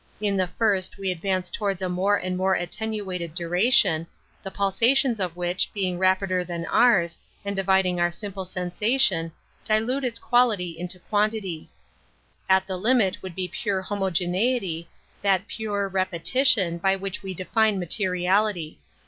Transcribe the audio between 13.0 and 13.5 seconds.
would be